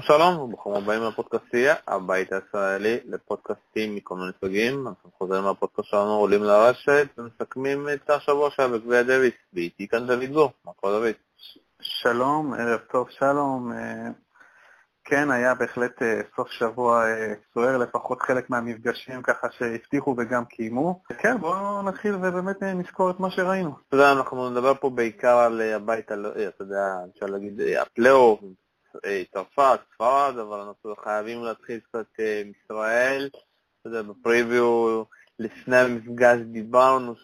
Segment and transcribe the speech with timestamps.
[0.00, 4.88] שלום שלום, וברוכים הבאים לפודקאסטיה, הבית הישראלי לפודקאסטים מכל מיני סוגים.
[4.88, 9.34] אנחנו חוזרים מהפודקאסט שלנו, עולים לרשת ומסכמים את השבוע שהיה בגביע דוויס.
[9.52, 11.14] ואיתי כאן דוד גור, מה קורה דוד?
[11.80, 13.72] שלום, ערב טוב שלום.
[13.72, 14.08] אה,
[15.04, 21.02] כן, היה בהחלט אה, סוף שבוע אה, סוער, לפחות חלק מהמפגשים ככה שהבטיחו וגם קיימו.
[21.18, 23.70] כן, בואו נתחיל ובאמת נזכור את מה שראינו.
[23.88, 28.40] אתה יודע, אנחנו נדבר פה בעיקר על הבית, אתה יודע, אפשר להגיד, הפלייאוף,
[29.32, 33.28] צרפת, ספרד, אבל אנחנו חייבים להתחיל קצת אה, עם ישראל.
[33.80, 35.02] אתה בפריוויו
[35.38, 37.14] לפני המפגש דיברנו,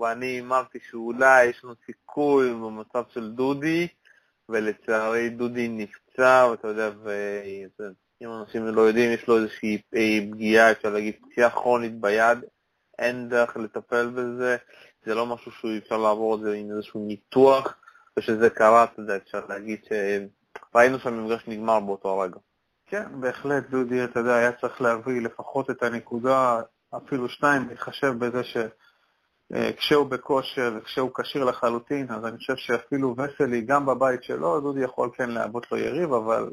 [0.00, 3.88] ואני אמרתי שאולי יש לנו סיכוי במצב של דודי,
[4.48, 10.90] ולצערי דודי נפצע, ואתה יודע, ואם אנשים לא יודעים, יש לו איזושהי אה, פגיעה, אפשר
[10.90, 12.38] להגיד, פציעה כרונית ביד,
[12.98, 14.56] אין דרך לטפל בזה,
[15.06, 17.76] זה לא משהו שאפשר לעבור את זה עם איזשהו ניתוח,
[18.18, 19.92] וכשזה קרה, אתה יודע, אפשר להגיד ש...
[20.74, 22.38] ראינו שהמפגש נגמר באותו רגע.
[22.86, 26.60] כן, בהחלט, דודי, אתה יודע, היה צריך להביא לפחות את הנקודה,
[26.96, 33.86] אפילו שתיים, להתחשב בזה שכשהוא בכושר וכשהוא כשיר לחלוטין, אז אני חושב שאפילו וסלי, גם
[33.86, 36.50] בבית שלו, דודי יכול כן להוות לו יריב, אבל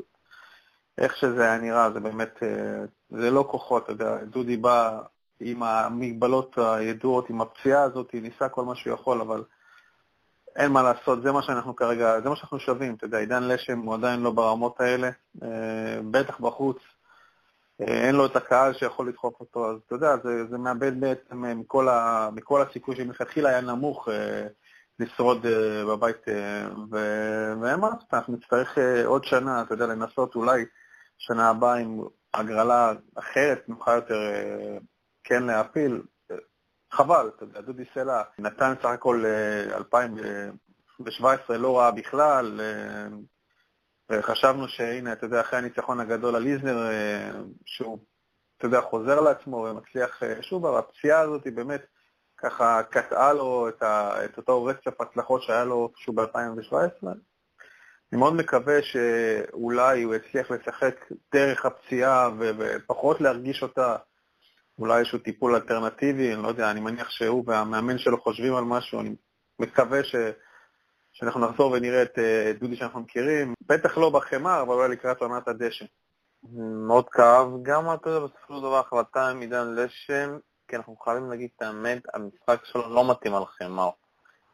[0.98, 5.00] איך שזה היה נראה, זה באמת, אה, זה לא כוחות, אתה יודע, דודי בא
[5.40, 9.44] עם המגבלות הידועות, עם הפציעה הזאת, ניסה כל מה שהוא יכול, אבל
[10.60, 13.80] אין מה לעשות, זה מה שאנחנו כרגע, זה מה שאנחנו שווים, אתה יודע, עידן לשם
[13.80, 15.10] הוא עדיין לא ברמות האלה,
[15.44, 16.78] אה, בטח בחוץ,
[17.82, 21.46] אה, אין לו את הקהל שיכול לדחוף אותו, אז אתה יודע, זה, זה מאבד בעצם
[21.46, 24.08] אה, מכל, ה, מכל הסיכוי שמלכתחילה היה נמוך
[25.00, 25.46] לשרוד
[25.90, 26.26] בבית,
[27.62, 30.66] ואין מה לעשות, אנחנו נצטרך עוד שנה, אתה יודע, לנסות אולי
[31.18, 32.02] שנה הבאה עם
[32.34, 34.20] הגרלה אחרת, נוכל יותר
[35.24, 36.02] כן להפיל,
[36.92, 37.30] חבל,
[37.66, 39.24] דודי סלע נתן סך הכל
[39.74, 42.62] 2017 אה, לא רע בכלל,
[44.12, 47.32] אה, חשבנו שהנה, אתה יודע, אחרי הניצחון הגדול על איזנר, אה,
[47.66, 48.00] שהוא,
[48.58, 51.86] אתה יודע, חוזר לעצמו ומצליח שוב, אבל הפציעה הזאת היא באמת
[52.38, 57.08] ככה קטעה לו את, ה, את אותו רצף הצלחות שהיה לו שוב ב-2017.
[58.12, 63.96] אני מאוד מקווה שאולי הוא יצליח לשחק דרך הפציעה ופחות להרגיש אותה
[64.80, 69.00] אולי איזשהו טיפול אלטרנטיבי, אני לא יודע, אני מניח שהוא והמאמן שלו חושבים על משהו,
[69.00, 69.16] אני
[69.60, 70.16] מקווה ש...
[71.12, 75.48] שאנחנו נחזור ונראה את uh, דודי שאנחנו מכירים, בטח לא בחמר, אבל אולי לקראת עונת
[75.48, 75.86] הדשא.
[76.88, 81.30] מאוד כאב, גם אתה יודע, בסופו של דבר החלטה עם עידן לשם, כי אנחנו חייבים
[81.30, 83.90] להגיד את האמת, המשחק שלו לא מתאים על חמר.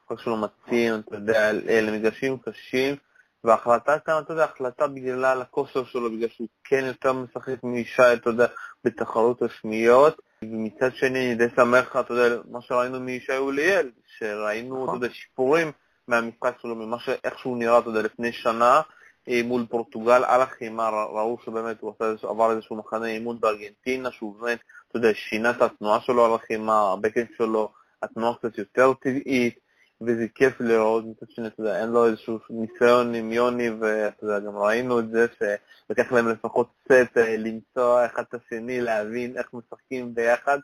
[0.10, 2.96] המשחק שלו מתאים, אתה יודע, למגרשים קשים,
[3.44, 8.30] וההחלטה כאן, אתה יודע, החלטה בגלל הכושר שלו, בגלל שהוא כן יותר משחק מישי, אתה
[8.30, 8.48] יודע,
[8.86, 14.94] בתחרות השמיות, ומצד שני אני די שמח, אתה יודע, מה שראינו מישי אוליאל, שראינו, אתה
[14.94, 15.72] יודע, שיפורים
[16.08, 17.10] מהמשחק שלו, ממה ש...
[17.24, 18.82] איך שהוא נראה, אתה יודע, לפני שנה,
[19.30, 24.36] אה, מול פורטוגל על החימה, ראו שבאמת הוא עשה, עבר איזשהו מחנה אימון בארגנטינה, שהוא
[24.40, 27.72] באמת, אתה יודע, שינה את התנועה שלו על החימה, הבקן שלו,
[28.04, 29.60] התנועה קצת יותר טבעית,
[30.02, 34.40] וזה כיף לראות, מצד שני, אתה יודע, אין לו איזשהו ניסיון עם יוני, ואתה יודע,
[34.40, 39.48] גם ראינו את זה שלקח להם לפחות סט אה, למצוא אחד את השני, להבין איך
[39.54, 40.60] משחקים ביחד,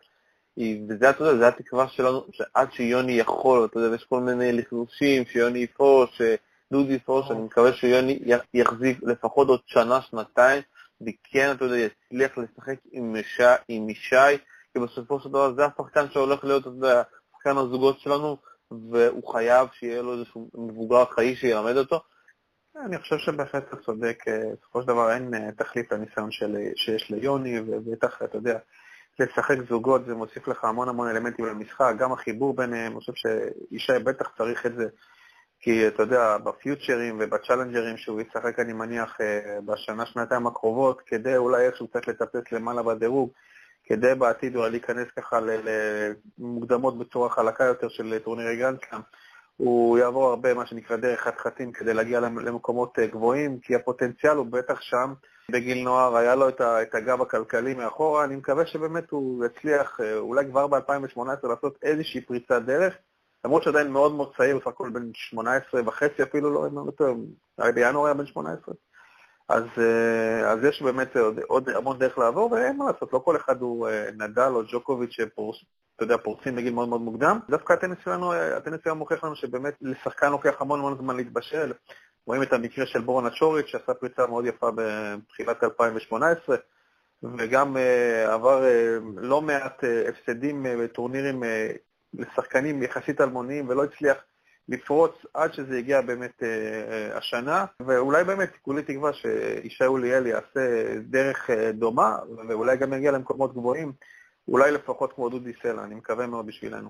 [0.58, 5.26] וזה, אתה יודע, זה התקווה שלנו, שעד שיוני יכול, אתה יודע, יש כל מיני לחלושים,
[5.26, 8.20] שיוני יפרוש, שדודי יפרוש, אני מקווה שיוני
[8.54, 10.62] יחזיק לפחות עוד שנה, שנתיים,
[11.02, 13.16] וכן, אתה יודע, יצליח לשחק עם
[13.90, 14.38] ישי,
[14.74, 18.38] כי בסופו של דבר זה השחקן שהולך להיות, אתה יודע, שחקן הזוגות שלנו,
[18.92, 22.00] והוא חייב שיהיה לו איזשהו מבוגר חיים שילמד אותו.
[22.76, 27.12] אני חושב שבהחלט אתה צודק, אה, בסופו של דבר אין אה, תחליף לניסיון של, שיש
[27.12, 28.60] ליוני, ובטח, אתה יודע,
[29.20, 34.00] לשחק זוגות זה מוסיף לך המון המון אלמנטים למשחק, גם החיבור ביניהם, אני חושב שישי
[34.04, 34.86] בטח צריך את זה,
[35.60, 41.66] כי אתה יודע, בפיוצ'רס ובצ'לנג'רים שהוא ישחק, אני מניח, אה, בשנה, שנתיים הקרובות, כדי אולי
[41.66, 43.32] איכשהו קצת לטפס למעלה בדירוג,
[43.92, 45.40] כדי בעתיד אולי להיכנס ככה
[46.38, 49.02] למוקדמות בצורה חלקה יותר של טורנירי גרנדסלאם,
[49.58, 54.46] הוא יעבור הרבה מה שנקרא דרך חתחתים כדי להגיע למקומות אה, גבוהים, כי הפוטנציאל הוא
[54.46, 55.14] בטח שם.
[55.52, 60.46] בגיל נוער היה לו את הגב הכלכלי מאחורה, אני מקווה שבאמת הוא יצליח אה, אולי
[60.46, 62.94] כבר ב-2018 לעשות איזושהי פריצת דרך,
[63.46, 67.14] למרות שעדיין מאוד מאוד צעיר, בסך הכל בן 18 וחצי אפילו, לא יותר,
[67.76, 68.76] בינואר היה בן 18.
[69.52, 73.36] אז, אה, אז יש באמת עוד, עוד המון דרך לעבור, ואין מה לעשות, לא כל
[73.36, 75.58] אחד הוא אה, נדל או ג'וקוביץ' שפורס,
[76.56, 77.40] בגיל מאוד מאוד מוקדם.
[77.50, 81.74] דווקא הטניס שלנו, אה, הטניס שלנו מוכיח לנו שבאמת לשחקן לוקח המון המון זמן להתבשל.
[82.26, 86.58] רואים את המקרה של בורון אצ'וריץ', שעשה פריצה מאוד יפה בתחילת 2018,
[87.24, 87.78] וגם
[88.28, 88.64] עבר
[89.18, 91.44] לא מעט הפסדים בטורנירים
[92.14, 94.18] לשחקנים יחסית אלמוניים, ולא הצליח
[94.70, 101.50] לפרוץ עד שזה הגיע באמת אה, השנה, ואולי באמת כולי תקווה שישי אוליאל יעשה דרך
[101.74, 102.18] דומה,
[102.48, 103.92] ואולי גם יגיע למקומות גבוהים,
[104.48, 106.90] אולי לפחות כמו דודי סלע, אני מקווה מאוד בשבילנו.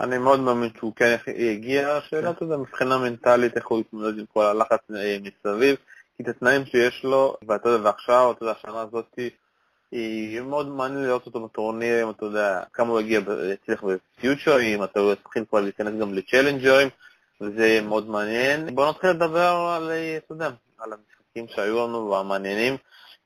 [0.00, 4.24] אני מאוד מאמין שהוא כן יגיע, השאלה, אתה יודע, מבחינה מנטלית, איך הוא יתמודד עם
[4.26, 4.80] כל הלחץ
[5.22, 5.76] מסביב,
[6.16, 9.18] כי את התנאים שיש לו, ואתה יודע, ועכשיו, אתה יודע, השנה הזאת,
[10.42, 13.20] מאוד מעניין לראות אותו בטורנירים, אתה יודע, כמה הוא יגיע,
[13.52, 16.88] יצליח בפיוטרים, אתה צריכים כבר להיכנס גם לצ'לנג'רים,
[17.40, 18.74] וזה מאוד מעניין.
[18.74, 22.76] בואו נתחיל לדבר על, אתה יודע, על המשחקים שהיו לנו והמעניינים.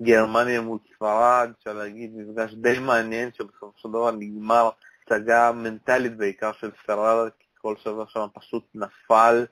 [0.03, 4.70] גרמניה מול ספרד, אפשר להגיד, מפגש די מעניין, שבסופו של דבר נגמר
[5.06, 9.47] הצגה מנטלית בעיקר של ספרד, כי כל שבוע שם פשוט נפל.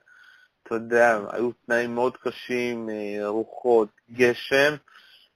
[0.63, 4.75] אתה יודע, היו תנאים מאוד קשים, אה, רוחות, גשם,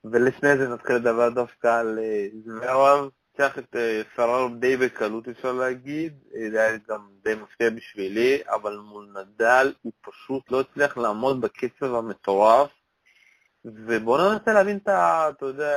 [0.05, 3.09] ולפני זה נתחיל לדבר דווקא על אה, זוורב.
[3.39, 6.15] ניצח את אה, פראר די בקלות אפשר להגיד,
[6.51, 11.95] זה היה גם די מפתיע בשבילי, אבל מול נדל הוא פשוט לא הצליח לעמוד בקצב
[11.95, 12.71] המטורף,
[13.65, 15.29] ובואו ננסה להבין את ה...
[15.31, 15.77] אתה יודע,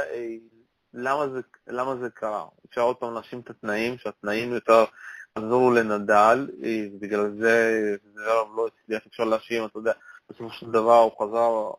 [0.94, 2.46] למה זה, למה זה קרה.
[2.70, 4.86] אפשר עוד פעם להאשים את התנאים, שהתנאים יותר
[5.36, 6.50] עזרו לנדל,
[7.00, 9.94] בגלל זה זוורב לא הצליח, אפשר להאשים, אתה יודע,
[10.30, 11.72] בסופו של דבר הוא חזר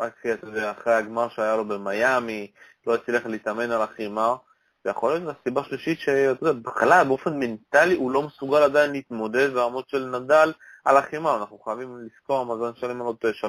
[0.00, 0.22] רק
[0.70, 2.50] אחרי הגמר שהיה לו במיאמי,
[2.86, 4.34] לא הצליח להתאמן על החימה,
[4.84, 5.98] ויכול להיות הסיבה השלישית
[6.40, 10.52] בהתחלה באופן מנטלי הוא לא מסוגל עדיין להתמודד ברמות של נדל
[10.84, 13.48] על החימה, אנחנו חייבים לזכור, המאזן שלהם עוד 3-0,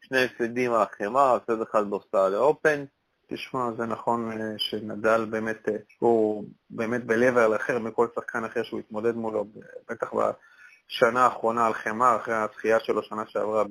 [0.00, 2.84] שני הפסדים על החימה, הפסד אחד באוסטרליה אופן,
[3.26, 8.80] תשמע, זה נכון אה, שנדל באמת, אה, הוא באמת ב-level אחר מכל שחקן אחר שהוא
[8.80, 9.46] התמודד מולו,
[9.90, 13.64] בטח בשנה האחרונה על חמר, אחרי הזכייה שלו שנה שעברה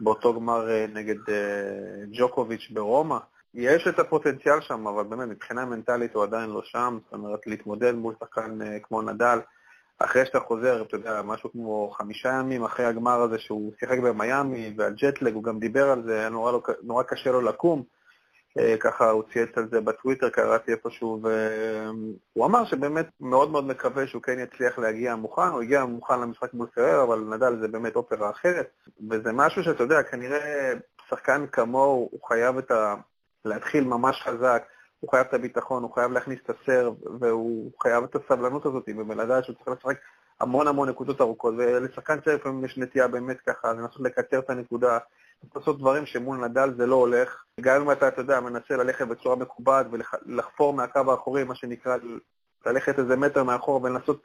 [0.00, 1.18] באותו גמר אה, נגד
[2.12, 3.18] ג'וקוביץ' ברומא.
[3.54, 7.94] יש את הפוטנציאל שם, אבל באמת מבחינה מנטלית הוא עדיין לא שם, זאת אומרת להתמודד
[7.94, 9.38] מול שחקן כמו נדל,
[9.98, 14.74] אחרי שאתה חוזר, אתה יודע, משהו כמו חמישה ימים אחרי הגמר הזה שהוא שיחק במיאמי
[14.76, 16.52] ועל ג'טלג, הוא גם דיבר על זה, היה נורא,
[16.82, 17.82] נורא קשה לו לקום.
[18.58, 24.06] אה, ככה הוא צייץ על זה בטוויטר, קראתי איפשהו, והוא אמר שבאמת מאוד מאוד מקווה
[24.06, 27.96] שהוא כן יצליח להגיע מוכן, הוא הגיע מוכן למשחק מול פרר, אבל נדל זה באמת
[27.96, 28.70] אופרה אחרת,
[29.10, 30.72] וזה משהו שאתה יודע, כנראה
[31.08, 32.94] שחקן כמוהו, הוא חייב את ה...
[33.44, 34.62] להתחיל ממש חזק,
[35.00, 39.44] הוא חייב את הביטחון, הוא חייב להכניס את הסרב, והוא חייב את הסבלנות הזאת, ולדעת
[39.44, 39.96] שהוא צריך לשחק
[40.40, 44.98] המון המון נקודות ארוכות, ולשחקן צעיר לפעמים יש נטייה באמת ככה לנסות לקצר את הנקודה,
[45.54, 47.44] לעשות דברים שמול נדל זה לא הולך.
[47.60, 51.96] גם אם אתה, אתה יודע, מנסה ללכת בצורה מקובעת ולחפור מהקו האחורי, מה שנקרא,
[52.66, 54.22] ללכת איזה מטר מאחור ולנסות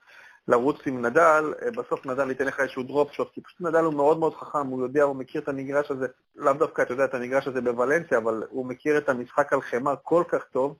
[0.47, 3.93] לרוץ עם נדל, אה, בסוף נדל ייתן לך איזשהו דרופ שוט, כי פשוט נדל הוא
[3.93, 7.13] מאוד מאוד חכם, הוא יודע, הוא מכיר את המגרש הזה, לאו דווקא, אתה יודע, את
[7.13, 10.77] המגרש הזה בוולנסיה, אבל הוא מכיר את המשחק על חמר כל כך טוב,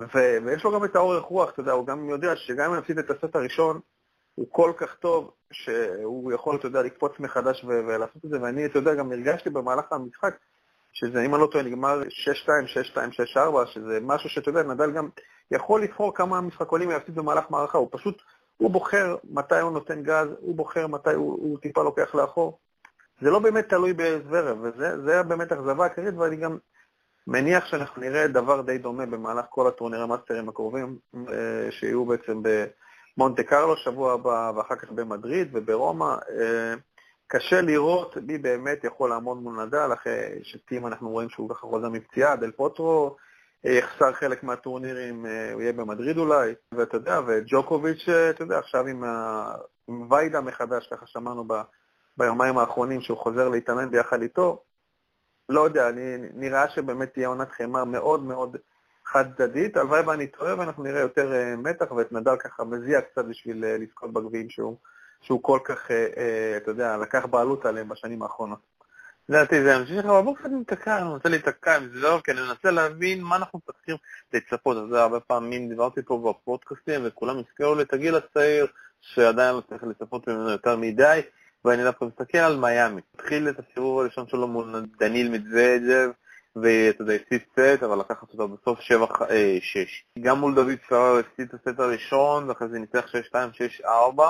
[0.00, 2.98] ו- ויש לו גם את האורך רוח, אתה יודע, הוא גם יודע שגם אם נפסיד
[2.98, 3.80] את הסט הראשון,
[4.36, 8.66] הוא כל כך טוב, שהוא יכול, אתה יודע, לקפוץ מחדש ו- ולעשות את זה, ואני,
[8.66, 10.34] אתה יודע, גם הרגשתי במהלך המשחק,
[10.92, 12.06] שזה, אם אני לא טועה, נגמר 6-2,
[12.94, 12.98] 6-2,
[13.36, 15.08] 6-4, שזה משהו שאתה יודע, נדל גם
[15.50, 18.22] יכול לבחור כמה משחקונים יפסיד במהלך מערכה, הוא פשוט,
[18.56, 22.58] הוא בוחר מתי הוא נותן גז, הוא בוחר מתי הוא, הוא טיפה לוקח לאחור.
[23.20, 26.58] זה לא באמת תלוי בזוורב, וזה באמת אכזבה עיקרית, ואני גם
[27.26, 32.42] מניח שאנחנו נראה דבר די דומה במהלך כל הטורנירי מאסטרים הקרובים, אה, שיהיו בעצם
[33.16, 36.04] במונטה קרלו שבוע הבא, ואחר כך במדריד וברומא.
[36.04, 36.74] אה,
[37.26, 41.88] קשה לראות מי באמת יכול לעמוד מול נדל, אחרי שטים אנחנו רואים שהוא ככה חוזר
[41.88, 43.16] מפציעה, דל פוטרו
[43.66, 49.04] אה, יחסר חלק מהטורנירים, הוא יהיה במדריד אולי, ואתה יודע, וג'וקוביץ', אתה יודע, עכשיו עם,
[49.04, 49.54] ה...
[49.88, 51.52] עם ויידה מחדש, ככה שמענו ב...
[52.16, 54.62] ביומיים האחרונים שהוא חוזר להתאמן ביחד איתו,
[55.48, 58.56] לא יודע, אני, נראה שבאמת תהיה עונת חמר מאוד מאוד
[59.16, 63.64] חד-צדדית, הלוואי ואני טועה ואנחנו נראה יותר uh, מתח ואת נדל ככה מזיע קצת בשביל
[63.64, 64.76] uh, לזכות בגביעים שהוא,
[65.20, 65.92] שהוא כל כך, uh,
[66.56, 68.58] אתה יודע, לקח בעלות עליהם בשנים האחרונות.
[69.28, 72.40] לדעתי זה ימשיך, אבל בואו קצת ניתקע, אני רוצה להיתקע עם זה, לא, כי אני
[72.40, 73.96] מנסה להבין מה אנחנו צריכים
[74.32, 78.66] לצפות, אז הרבה פעמים דיברתי פה בפודקאסטים וכולם הזכירו לי את הגיל הצעיר
[79.00, 81.20] שעדיין לא צריך לצפות ממנו יותר מדי,
[81.64, 83.00] ואני דווקא מסתכל על מיאמי.
[83.14, 86.10] התחיל את הסיבוב הראשון שלו מול דניל מדוודג'ב,
[86.62, 88.82] ואתה יודע, הפסיד סט, אבל לקחת אותו בסוף 7-6.
[90.20, 93.34] גם מול דוד פרר הפסיד את הסט הראשון, ואחרי זה ניצח 6-2,
[93.84, 94.20] 6-4,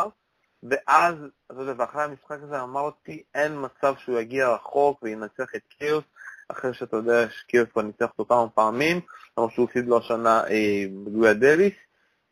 [0.62, 1.14] ואז,
[1.46, 6.04] אתה יודע, ואחרי המשחק הזה אמרתי, אין מצב שהוא יגיע רחוק וינצח את קיוס,
[6.48, 9.00] אחרי שאתה יודע שקיוס כבר ניצח אותו כמה פעמים,
[9.38, 11.74] למרות שהוא הפסיד לו השנה אה, בגויה דוויס,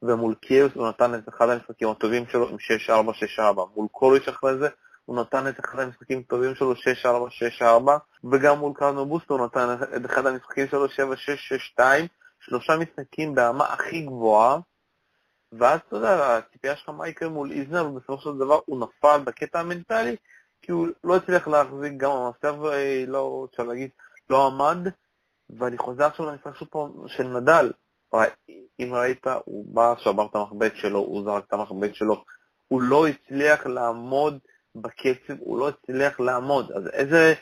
[0.03, 2.91] ומול קיוס הוא נתן את אחד המשחקים הטובים שלו עם 6-4,
[3.39, 3.61] 6-4.
[3.77, 4.69] מול קוריש אחרי זה
[5.05, 6.77] הוא נתן את אחד המשחקים הטובים שלו 6-4,
[7.61, 7.65] 6-4,
[8.33, 10.89] וגם מול קרנו בוסטו הוא נתן את אחד המשחקים שלו 7-6,
[11.79, 11.83] 6-2,
[12.41, 14.59] שלושה משחקים ברמה הכי גבוהה,
[15.53, 19.61] ואז אתה יודע, הציפייה שלך מה יקרה מול איזנר, ובסופו של דבר הוא נפל בקטע
[19.61, 20.17] המנטלי,
[20.63, 22.55] כי הוא לא הצליח להחזיק, גם המסב
[23.07, 23.91] לא, אפשר להגיד,
[24.31, 24.89] לא עמד,
[25.51, 27.73] ואני חוזר עכשיו למשחק שוב פעם של נדל.
[28.81, 32.25] אם ראית, הוא בא, שבר את המחבט שלו, הוא זרק את המחבט שלו,
[32.69, 34.39] הוא לא הצליח לעמוד
[34.75, 36.73] בקצב, הוא לא הצליח לעמוד.
[36.73, 37.35] אז איזה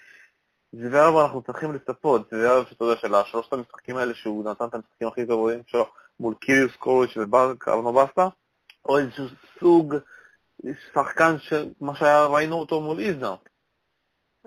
[0.73, 2.31] זוורב אנחנו צריכים לצפות?
[2.31, 5.87] זוורב שאתה יודע, של השלושת המשחקים האלה שהוא נתן את המשחקים הכי גרועים שלו
[6.21, 8.29] מול קיריוס קוריץ' וברקרנו בסטה,
[8.85, 9.25] או איזשהו
[9.61, 9.95] סוג
[10.93, 13.35] שחקן של מה שראינו אותו מול איזנר.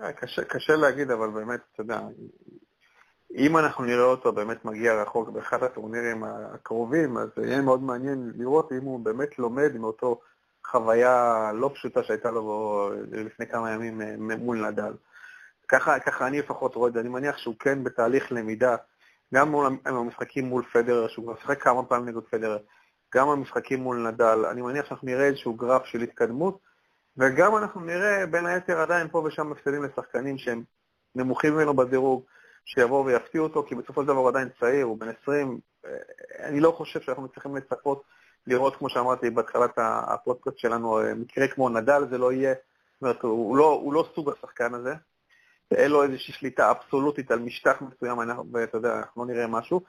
[0.00, 2.00] אה, קשה, קשה להגיד, אבל באמת, אתה יודע,
[3.34, 8.72] אם אנחנו נראה אותו באמת מגיע רחוק באחד הטורנירים הקרובים, אז יהיה מאוד מעניין לראות
[8.72, 10.20] אם הוא באמת לומד עם אותו
[10.70, 14.92] חוויה לא פשוטה שהייתה לו לפני כמה ימים אה, מול נדל.
[15.68, 18.76] ככה, ככה אני לפחות רואה את זה, אני מניח שהוא כן בתהליך למידה,
[19.34, 22.58] גם מול המשחקים מול פדרר, שהוא כבר שיחק כמה פעמים נגד פדרר,
[23.14, 26.58] גם המשחקים מול נדל, אני מניח שאנחנו נראה איזשהו גרף של התקדמות,
[27.16, 30.62] וגם אנחנו נראה בין היתר עדיין פה ושם הפסדים לשחקנים שהם
[31.14, 32.24] נמוכים ממנו בדירוג,
[32.64, 35.60] שיבואו ויפתיעו אותו, כי בסופו של דבר הוא עדיין צעיר, הוא בן 20.
[35.86, 35.90] אה,
[36.40, 38.02] אני לא חושב שאנחנו צריכים לצפות
[38.46, 42.54] לראות, כמו שאמרתי בתחילת הפודקאסט שלנו, אה, מקרה כמו נדל, זה לא יהיה,
[42.94, 44.94] זאת אומרת, הוא לא, הוא לא סוג השחקן הזה.
[45.70, 48.18] אין לו איזושהי שליטה אבסולוטית על משטח מסוים,
[48.52, 49.80] ואתה יודע, אנחנו לא נראה משהו.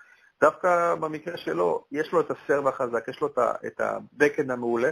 [0.41, 3.27] דווקא במקרה שלו, יש לו את הסרב החזק, יש לו
[3.67, 4.89] את הבקאנד המעולה.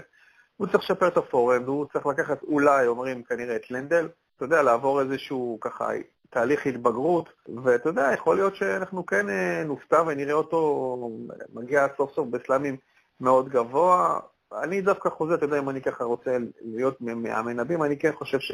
[0.58, 4.62] הוא צריך לשפר את הפורם, והוא צריך לקחת אולי, אומרים כנראה, את לנדל, אתה יודע,
[4.62, 5.90] לעבור איזשהו ככה
[6.30, 7.30] תהליך התבגרות,
[7.64, 11.10] ואתה יודע, יכול להיות שאנחנו כן אה, נופתע ונראה אותו
[11.54, 12.78] מגיע סוף סוף בסלאמים
[13.20, 14.20] מאוד גבוה.
[14.64, 18.52] אני דווקא חוזר, אתה יודע, אם אני ככה רוצה להיות מהמנבאים, אני כן חושב ש...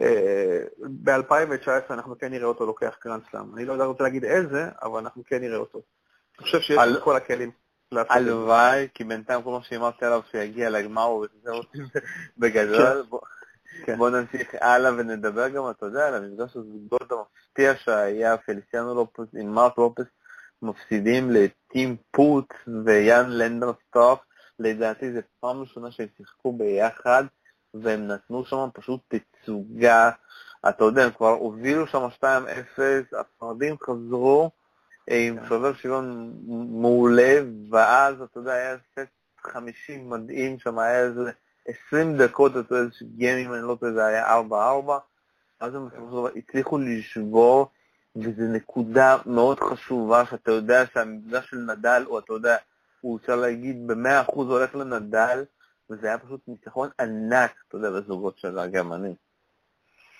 [0.00, 3.54] אה, ב-2019 אנחנו כן נראה אותו לוקח גרנד סלאם.
[3.54, 5.82] אני לא יודע רוצה להגיד איזה, אבל אנחנו כן נראה אותו.
[6.38, 7.00] אני חושב שיש על...
[7.04, 7.50] כל הכלים.
[7.92, 11.60] הלוואי, כי בינתיים כל מה שאמרתי עליו שיגיע לגמר וזהו
[12.38, 13.04] בגדול.
[13.10, 13.16] כן.
[13.86, 13.96] כן.
[13.96, 19.54] בואו נמשיך הלאה ונדבר גם, אתה יודע, על המפגש הזוגות המפתיע שהיה פליסיאנו לופס עם
[19.54, 20.04] מרק לופס
[20.62, 24.20] מפסידים לטים פוט ויאן לנדרסטוף.
[24.58, 27.24] לדעתי זו פעם ראשונה שהם שיחקו ביחד
[27.74, 30.10] והם נתנו שם פשוט תצוגה.
[30.68, 32.24] אתה יודע, הם כבר הובילו שם 2-0,
[33.20, 34.50] הספרדים חזרו
[35.10, 35.46] עם כן.
[35.48, 36.34] שובר שוויון
[36.80, 37.38] מעולה,
[37.70, 39.08] ואז, אתה יודע, היה סט
[39.40, 41.30] 50 מדהים שם, היה איזה
[41.88, 44.52] 20 דקות, אתה יודע, איזה גיימים, אני לא יודע, זה היה 4-4,
[45.60, 45.88] אז הם
[46.36, 47.70] הצליחו לשבור,
[48.16, 52.56] וזו נקודה מאוד חשובה, שאתה יודע שהמבנה של נדל, או אתה יודע,
[53.00, 55.44] הוא אפשר להגיד ב-100% הולך לנדל,
[55.90, 59.14] וזה היה פשוט ניצחון ענק, אתה יודע, בזוגות של הגרמנים.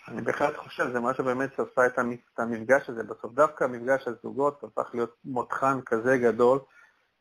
[0.08, 3.02] אני בהחלט חושב, זה מה שבאמת עשה את המפגש הזה.
[3.02, 6.58] בסוף דווקא המפגש הזוגות הפך להיות מותחן כזה גדול,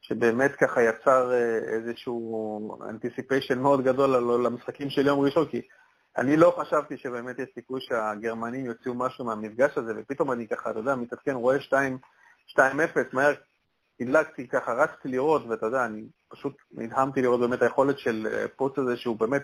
[0.01, 4.09] שבאמת ככה יצר אה, איזשהו אנטיסיפיישן מאוד גדול
[4.45, 5.61] למשחקים של יום ראשון, כי
[6.19, 10.79] אני לא חשבתי שבאמת יש סיכוי שהגרמנים יוציאו משהו מהמפגש הזה, ופתאום אני ככה, אתה
[10.79, 11.57] יודע, מתעדכן, רואה
[12.57, 12.59] 2-0,
[13.13, 13.33] מהר
[13.99, 18.77] הדלקתי ככה, רצתי לראות, ואתה יודע, אני פשוט נדהמתי לראות באמת היכולת של אה, פוץ
[18.77, 19.43] הזה, שהוא באמת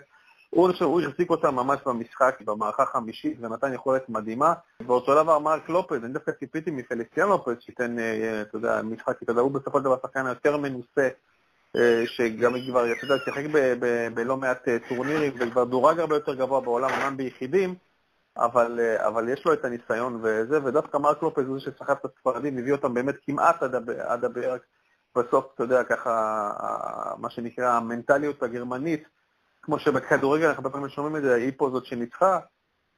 [0.50, 4.54] הוא, הוא החזיק אותה ממש במשחק, במערכה החמישית, ונתן יכולת מדהימה.
[4.86, 9.32] ואותו דבר מרק לופז, אני דווקא ציפיתי מפליסיאן לופז שייתן, אה, אתה יודע, משחק, אתה
[9.32, 11.08] יודע, הוא בסופו של דבר השחקן היותר מנוסה,
[11.76, 13.42] אה, שגם כבר, אתה שיחק
[14.14, 17.74] בלא מעט אה, טורנירים, וכבר דורג הרבה יותר גבוה בעולם, אמנם ביחידים,
[18.36, 22.58] אבל, אבל יש לו את הניסיון וזה, ודווקא מרק לופז הוא זה שסחב את הספרדים,
[22.58, 23.62] הביא אותם באמת כמעט
[23.98, 24.62] עד הבערך.
[25.16, 26.50] בסוף, אתה יודע, ככה,
[27.18, 29.04] מה שנקרא, המנטליות הגרמנית,
[29.62, 32.38] כמו שבכדורגל אנחנו הרבה פעמים שומעים את זה, היא פה זאת שניצחה.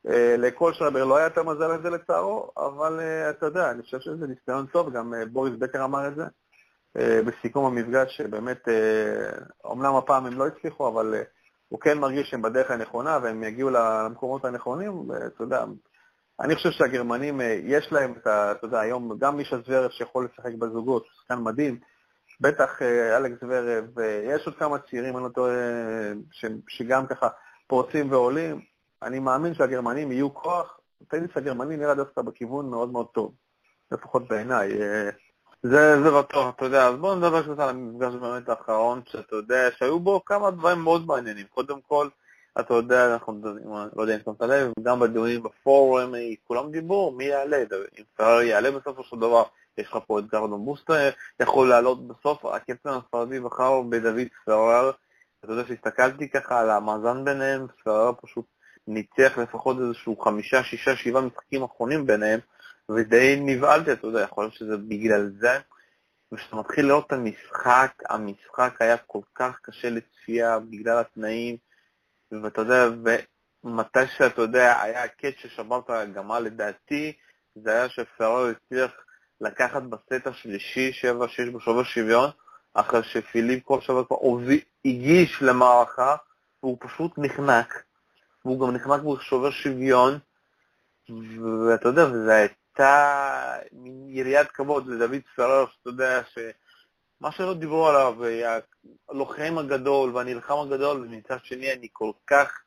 [0.08, 4.00] אה, לכל שרבר לא היה יותר מזל לזה לצערו, אבל אה, אתה יודע, אני חושב
[4.00, 6.24] שזה ניסיון טוב, גם אה, בוריס בקר אמר את זה
[6.96, 8.68] בסיכום המפגש, שבאמת,
[9.64, 11.14] אומנם הפעם הם לא הצליחו, אבל
[11.68, 15.64] הוא כן מרגיש שהם בדרך הנכונה והם יגיעו למקומות הנכונים, ואתה יודע,
[16.40, 18.52] אני חושב שהגרמנים, יש להם את ה...
[18.52, 21.78] אתה יודע, היום גם מישה זוורף שיכול לשחק בזוגות, שחקן מדהים,
[22.40, 25.54] בטח אה, אלכס ורב, יש עוד כמה צעירים, אני לא טועה,
[26.68, 27.28] שגם ככה
[27.66, 28.60] פורצים ועולים.
[29.02, 33.34] אני מאמין שהגרמנים יהיו כוח, הטניס הגרמני נראה דווקא בכיוון מאוד מאוד טוב,
[33.92, 34.72] לפחות בעיניי.
[35.64, 35.70] אה.
[35.70, 39.68] זה, זה בטוח, אתה יודע, אז בואו נדבר קצת על המפגש באמת האחרון, שאתה יודע,
[39.78, 41.46] שהיו בו כמה דברים מאוד מעניינים.
[41.46, 42.08] קודם כל,
[42.60, 43.40] אתה יודע, אנחנו
[43.96, 46.12] לא יודע אם שמת לב, גם בדיונים בפורום,
[46.44, 47.56] כולם דיברו, מי יעלה,
[47.98, 49.42] אם פרארי יעלה בסופו של דבר,
[49.78, 51.10] יש לך פה את גרדון בוסטר,
[51.40, 54.90] יכול לעלות בסוף, הקפטן הספרדי בחר בדוד פרר,
[55.40, 58.44] אתה יודע שהסתכלתי ככה על המאזן ביניהם, פרר פשוט
[58.88, 62.40] ניצח לפחות איזשהו חמישה, שישה, שבעה משחקים אחרונים ביניהם,
[62.90, 65.58] ודי נבהלתי, אתה יודע, יכול להיות שזה בגלל זה.
[66.32, 71.56] וכשאתה מתחיל לראות את המשחק, המשחק היה כל כך קשה לצפייה בגלל התנאים,
[72.42, 72.88] ואתה יודע,
[73.64, 77.12] ומתי שאתה יודע, היה הקט ששבר את הגמל לדעתי,
[77.54, 78.90] זה היה שפרר הצליח
[79.40, 80.92] לקחת בסט השלישי
[81.48, 82.30] 7-6 בשובר שוויון,
[82.74, 84.16] אחרי שפיליפ כל שבוע כבר
[84.84, 86.16] הגיש למערכה,
[86.62, 87.82] והוא פשוט נחנק,
[88.44, 90.18] והוא גם נחנק בשובר שוויון,
[91.68, 92.30] ואתה יודע, וזו
[92.78, 98.14] הייתה מין יריית כבוד לדוד פרר, שאתה יודע, שמה שלא דיברו עליו,
[99.08, 102.62] הלוחם הגדול והנלחם הגדול, ומצד שני אני כל כך,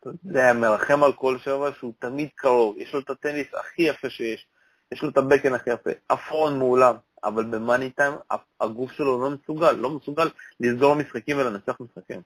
[0.00, 4.10] אתה יודע, מרחם על כל שבע שהוא תמיד קרוב, יש לו את הטניס הכי יפה
[4.10, 4.46] שיש,
[4.92, 8.12] יש לו את הבקן הכי יפה, אפרון מעולם, אבל במאני טיים
[8.60, 10.28] הגוף שלו לא מסוגל, לא מסוגל
[10.60, 12.20] לסגור משחקים ולנצח משחקים.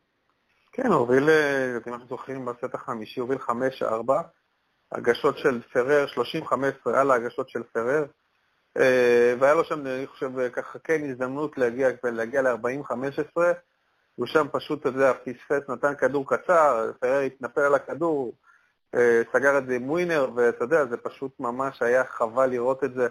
[0.73, 1.29] כן, הוביל,
[1.87, 3.83] אם אנחנו זוכרים, בסט החמישי, הוביל 5-4,
[4.93, 6.07] הגשות של פרר,
[6.87, 8.05] 30-15 על ההגשות של פרר,
[8.79, 13.41] אה, והיה לו שם, אני חושב, ככה כן הזדמנות להגיע, להגיע ל-40-15,
[14.15, 18.33] הוא שם פשוט, אתה יודע, פספס, נתן כדור קצר, פרר התנפל על הכדור,
[18.95, 22.95] אה, סגר את זה עם ווינר, ואתה יודע, זה פשוט ממש היה חבל לראות את
[22.95, 23.09] זה.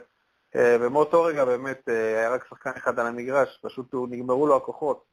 [0.55, 5.03] אה, ומאותו רגע באמת היה רק שחקן אחד על המגרש, פשוט נגמרו לו הכוחות.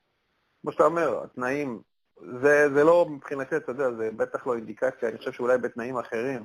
[0.62, 1.80] כמו שאתה אומר, התנאים
[2.20, 6.44] זה, זה לא מבחינתי, אתה יודע, זה בטח לא אינדיקציה, אני חושב שאולי בתנאים אחרים,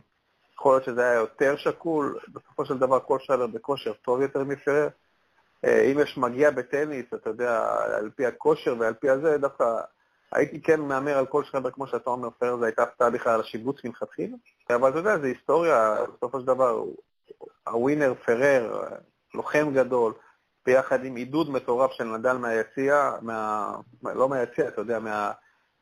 [0.53, 4.89] יכול להיות שזה היה יותר שקול, בסופו של דבר כל שלר בכושר טוב יותר מפרר.
[5.65, 9.65] אה, אם יש מגיע בטניס, אתה יודע, על פי הכושר ועל פי הזה, דווקא
[10.31, 13.41] הייתי כן מהמר על כל שלר, כמו שאתה אומר, פרר, זו הייתה הפתעה בכלל על
[13.41, 14.37] השיבוץ מלכתחילה.
[14.69, 16.83] אבל אתה יודע, זו היסטוריה, בסופו של דבר,
[17.67, 18.83] הווינר פרר,
[19.33, 20.13] לוחם גדול,
[20.65, 23.71] ביחד עם עידוד מטורף של נדל מהיציע, מה,
[24.03, 25.31] לא מהיציע, אתה יודע, מה,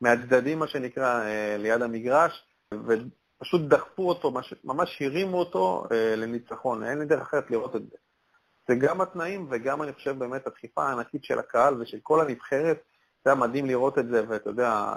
[0.00, 4.32] מהצדדים, מה שנקרא, אה, ליד המגרש, ופשוט דחפו אותו,
[4.64, 7.96] ממש הרימו אותו אה, לניצחון, אין לי דרך אחרת לראות את זה.
[8.68, 12.82] זה גם התנאים וגם, אני חושב, באמת הדחיפה הענקית של הקהל ושל כל הנבחרת,
[13.24, 14.92] זה היה מדהים לראות את זה, ואתה יודע,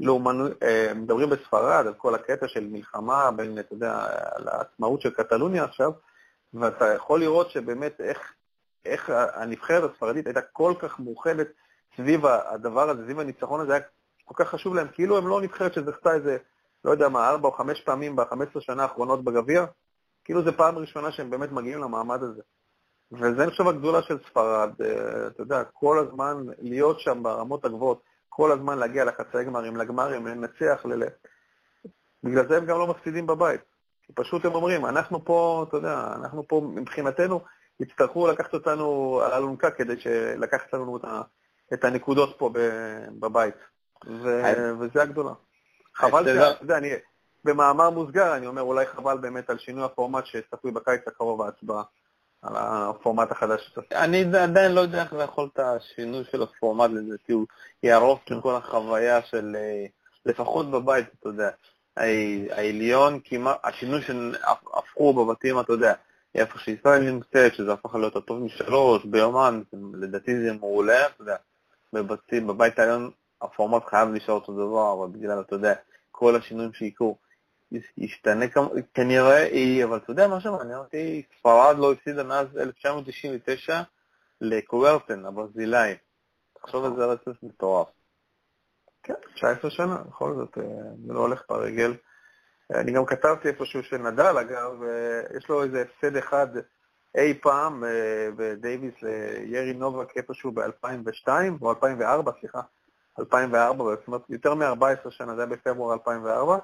[0.00, 5.10] לאומנו, אה, מדברים בספרד על כל הקטע של מלחמה בין, אתה יודע, על העצמאות של
[5.10, 5.92] קטלוניה עכשיו,
[6.54, 8.32] ואתה יכול לראות שבאמת איך,
[8.84, 11.48] איך הנבחרת הספרדית הייתה כל כך מאוחדת
[11.96, 13.82] סביב הדבר הזה, סביב הניצחון הזה, היה
[14.34, 16.36] כל כך חשוב להם, כאילו הם לא נבחרת שזכתה איזה,
[16.84, 19.64] לא יודע מה, ארבע או חמש פעמים ב-15 שנה האחרונות בגביע,
[20.24, 22.42] כאילו זו פעם ראשונה שהם באמת מגיעים למעמד הזה.
[23.12, 28.52] וזה חושב הגדולה של ספרד, אה, אתה יודע, כל הזמן להיות שם ברמות הגבוהות, כל
[28.52, 31.04] הזמן להגיע לחצי גמרים, לגמרים, לנצח, ל...
[32.24, 33.60] בגלל זה הם גם לא מפסידים בבית.
[34.14, 37.40] פשוט הם אומרים, אנחנו פה, אתה יודע, אנחנו פה מבחינתנו,
[37.80, 39.94] יצטרכו לקחת אותנו על אלונקה כדי
[40.36, 40.98] לקחת לנו
[41.74, 42.50] את הנקודות פה
[43.20, 43.54] בבית.
[44.06, 45.32] וזה הגדולה.
[45.94, 46.66] חבל ש...
[46.66, 46.90] זה, אני,
[47.44, 51.82] במאמר מוסגר אני אומר, אולי חבל באמת על שינוי הפורמט שצפוי בקיץ הקרוב ההצבעה.
[52.42, 53.74] על הפורמט החדש.
[53.92, 57.46] אני עדיין לא יודע איך לאכול את השינוי של הפורמט, לדעתי הוא
[57.82, 59.86] יהרוס את כל החוויה של, אה,
[60.26, 61.50] לפחות בבית, אתה יודע.
[62.50, 65.94] העליון, כמעט, השינוי שהפכו בבתים, אתה יודע,
[66.34, 69.62] איפה שישראל נמצאת, שזה הפך להיות הטוב משלוש, ביומן,
[69.94, 71.36] לדעתי זה מעולה, אתה יודע,
[71.92, 73.10] בבתים, בבית העליון
[73.42, 75.74] הפורמט חייב להישאר אותו דבר, אבל בגלל, אתה יודע,
[76.10, 77.18] כל השינויים שיקרו,
[77.98, 78.44] ישתנה
[78.94, 79.48] כנראה,
[79.84, 83.82] אבל אתה יודע מה שמעניין אותי, ספרד לא הפסידה מאז 1999
[84.40, 85.94] לקוורטן, הברזילאי.
[86.52, 87.88] תחשוב על זה רצף מטורף.
[89.02, 90.62] כן, 19 שנה, בכל זאת, אה,
[91.06, 91.94] זה לא הולך ברגל.
[92.74, 96.46] אני גם כתבתי איפשהו שנדל, אגב, אה, יש לו איזה הפסד אחד
[97.14, 101.28] אי פעם אה, בדייוויס לירי נובק איפשהו ב-2002,
[101.62, 102.60] או 2004, סליחה,
[103.20, 106.58] 2004, זאת אומרת יותר מ-14 שנה, זה היה בפברואר 2004,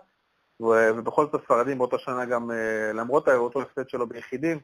[0.61, 4.59] ובכל זאת הספרדים באותה שנה גם, אה, למרות אותו הפסד שלו ביחידים,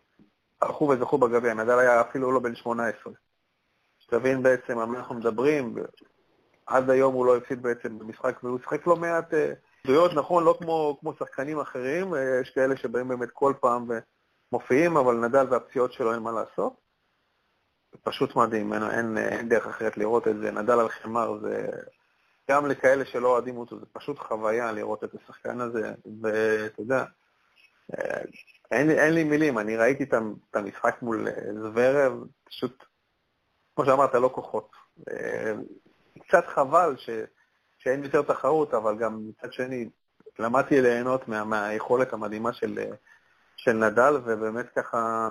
[0.63, 3.13] הלכו וזכו בגביע, נדל היה אפילו לא בן 18.
[3.99, 5.75] שתבין בעצם על מה אנחנו מדברים,
[6.67, 9.53] עד היום הוא לא הפסיד בעצם במשחק, והוא שיחק לא מעט אה,
[9.85, 13.87] עדויות, נכון, לא כמו, כמו שחקנים אחרים, אה, יש כאלה שבאים באמת כל פעם
[14.53, 16.82] ומופיעים, אבל נדל והפציעות שלו אין מה לעשות.
[18.03, 20.51] פשוט מדהים, אין, אין, אין דרך אחרת לראות את זה.
[20.51, 21.67] נדל על חמר זה...
[22.51, 27.05] גם לכאלה שלא אוהדים אותו, זה פשוט חוויה לראות את השחקן הזה, ואתה יודע,
[28.71, 31.29] אין, אין לי מילים, אני ראיתי את המשחק מול
[31.63, 32.13] זוורב,
[32.45, 32.85] פשוט,
[33.77, 34.71] כמו שאמרת, לא כוחות.
[36.29, 37.11] קצת חבל ש,
[37.79, 39.89] שאין יותר תחרות, אבל גם מצד שני,
[40.39, 42.79] למדתי ליהנות מה, מהיכולת המדהימה של,
[43.57, 45.29] של נדל, ובאמת ככה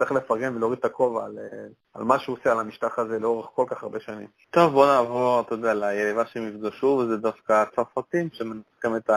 [0.00, 3.46] צריך לפרגן ולהוריד את הכובע על, אה, על מה שהוא עושה על המשטח הזה לאורך
[3.54, 4.26] כל כך הרבה שנים.
[4.50, 9.10] טוב, בוא נעבור, אתה יודע, ליריבה שהם יפגשו, וזה דווקא הצרפתים שמנצחים את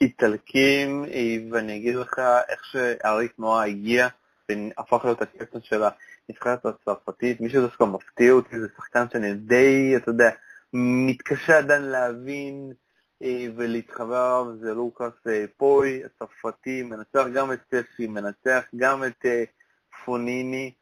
[0.00, 1.04] האיטלקים,
[1.52, 2.18] ואני אגיד לך
[2.48, 4.08] איך שאריק נועה הגיע,
[4.48, 5.82] והפך להיות הקפטן של
[6.28, 10.30] נבחרת הצרפתית, מי שדווקא מפתיע אותי זה שחקן שאני די, אתה יודע,
[10.72, 12.72] מתקשה עדיין להבין
[13.22, 19.26] אה, ולהתחבר אליו, זה לוקאס אה, פוי, הצרפתי, מנצח גם את ספי, מנצח גם את
[20.04, 20.72] פוניני,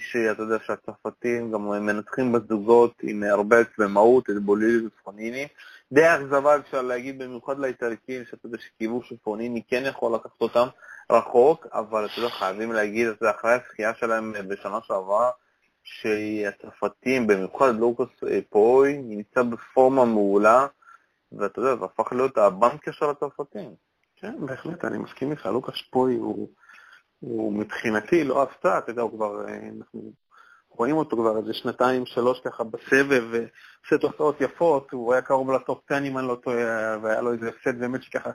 [0.00, 5.48] שאתה יודע שהצרפתים גם מנצחים בזוגות עם הרבה עצמאות, את בולילי ופוניני.
[5.92, 10.66] די אכזבה אפשר להגיד, במיוחד לאיטלקים, שאתה יודע שקיוו שפוניני כן יכול לקחת אותם
[11.12, 15.30] רחוק, אבל אתה יודע, חייבים להגיד את זה אחרי הזכייה שלהם בשנה שעברה,
[15.82, 18.08] שהצרפתים, במיוחד לוקאס
[18.50, 20.66] פוי, נמצא בפורמה מעולה,
[21.32, 23.70] ואתה יודע, זה הפך להיות הבנקר של הצרפתים.
[24.16, 26.48] כן, בהחלט, אני מסכים איתך, לוקאס פוי הוא,
[27.20, 30.12] הוא מבחינתי לא הפתעה, אתה יודע, הוא כבר, אה, אנחנו
[30.70, 35.92] רואים אותו כבר איזה שנתיים, שלוש ככה בסבב, ועושה תוצאות יפות, הוא היה קרוב לטופ
[35.92, 38.30] 10 אם אני לא טועה, והיה לו איזה הפסד באמת שככה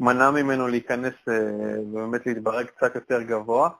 [0.00, 3.70] מנע ממנו להיכנס אה, ובאמת להתברג קצת יותר גבוה.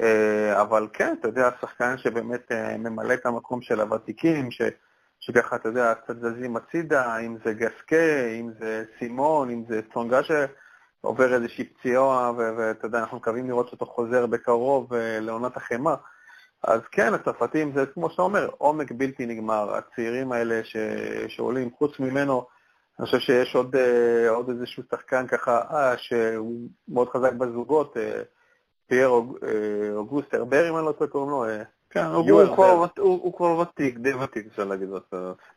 [0.00, 4.62] אה, אבל כן, אתה יודע, שחקן שבאמת ממלא את המקום של הוותיקים, ש...
[5.22, 10.20] שככה, אתה יודע, קצת זזים הצידה, אם זה גסקה, אם זה סימון, אם זה צונגה
[11.02, 15.94] שעובר איזושהי פציעה, ואתה יודע, אנחנו מקווים לראות שאותו חוזר בקרוב אה, לעונת החמאה.
[16.62, 19.74] אז כן, הצרפתים זה, כמו שאתה אומר, עומק בלתי נגמר.
[19.74, 20.76] הצעירים האלה ש...
[21.28, 22.46] שעולים, חוץ ממנו,
[22.98, 28.22] אני חושב שיש עוד, אה, עוד איזשהו שחקן ככה, אה, שהוא מאוד חזק בזוגות, אה,
[28.86, 29.08] פייר
[29.94, 31.44] אוגוסט הרבר, אם אני לא טועה, קוראים לו,
[31.90, 32.04] כן,
[32.98, 34.88] הוא כבר ותיק, די ותיק, אפשר להגיד.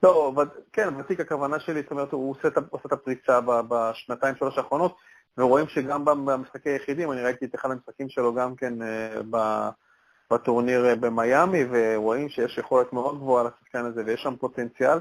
[0.04, 0.34] לא,
[0.74, 2.48] כן, ותיק הכוונה שלי, זאת אומרת, הוא עושה
[2.86, 4.96] את הפריצה בשנתיים, שלוש האחרונות,
[5.38, 9.21] ורואים שגם במשחקי היחידים, אני ראיתי את אחד המשחקים שלו גם כן אה,
[10.32, 14.98] בטורניר אה, במיאמי, ורואים שיש יכולת מאוד גבוהה לשחקן הזה, ויש שם פוטנציאל,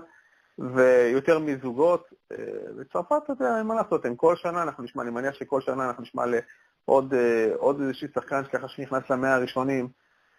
[0.59, 2.37] ויותר מזוגות, אה,
[2.77, 5.87] בצרפת, אתה יודע, אין מה לעשות, הם כל שנה, אנחנו נשמע, אני מניח שכל שנה
[5.89, 9.89] אנחנו נשמע לעוד איזשהו שחקן שככה שנכנס למאה הראשונים,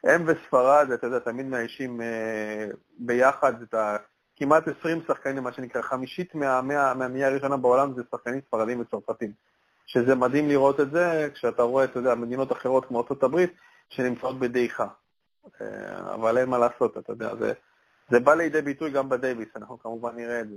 [0.03, 3.97] הם וספרד, אתה יודע, תמיד מאיישים אה, ביחד את ה...
[4.35, 9.31] כמעט 20 שחקנים, מה שנקרא, חמישית מהמאה מה, הראשונה בעולם זה שחקנים ספרדים וצרפתים.
[9.85, 13.45] שזה מדהים לראות את זה כשאתה רואה, אתה יודע, מדינות אחרות כמו ארה"ב
[13.89, 14.87] שנמצאות בדעיכה.
[15.61, 17.53] אה, אבל אין מה לעשות, אתה יודע, זה,
[18.09, 20.55] זה בא לידי ביטוי גם בדייוויס, אנחנו כמובן נראה את זה.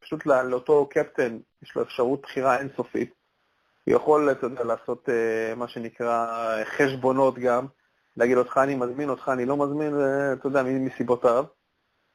[0.00, 3.14] פשוט לאותו קפטן יש לו אפשרות בחירה אינסופית.
[3.84, 6.26] הוא יכול, אתה יודע, לעשות אה, מה שנקרא
[6.64, 7.66] חשבונות גם,
[8.16, 9.94] להגיד אותך אני מזמין, אותך אני לא מזמין,
[10.32, 11.44] אתה יודע, מסיבותיו.